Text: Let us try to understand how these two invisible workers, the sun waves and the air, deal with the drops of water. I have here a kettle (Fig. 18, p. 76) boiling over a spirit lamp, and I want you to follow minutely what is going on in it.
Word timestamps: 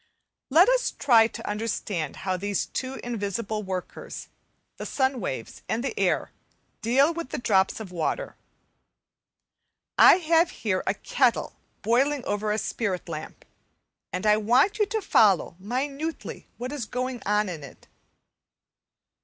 Let 0.49 0.67
us 0.67 0.89
try 0.89 1.27
to 1.27 1.47
understand 1.47 2.15
how 2.25 2.35
these 2.35 2.65
two 2.65 2.95
invisible 3.03 3.61
workers, 3.61 4.29
the 4.77 4.85
sun 4.87 5.19
waves 5.21 5.61
and 5.69 5.83
the 5.83 5.93
air, 5.95 6.31
deal 6.81 7.13
with 7.13 7.29
the 7.29 7.37
drops 7.37 7.79
of 7.79 7.91
water. 7.91 8.35
I 9.99 10.15
have 10.15 10.49
here 10.65 10.81
a 10.87 10.95
kettle 10.95 11.49
(Fig. 11.49 11.51
18, 11.51 11.53
p. 11.53 11.83
76) 11.83 11.83
boiling 11.83 12.25
over 12.25 12.51
a 12.51 12.57
spirit 12.57 13.07
lamp, 13.07 13.45
and 14.11 14.25
I 14.25 14.37
want 14.37 14.79
you 14.79 14.87
to 14.87 15.01
follow 15.03 15.55
minutely 15.59 16.47
what 16.57 16.71
is 16.71 16.87
going 16.87 17.21
on 17.27 17.47
in 17.47 17.63
it. 17.63 17.87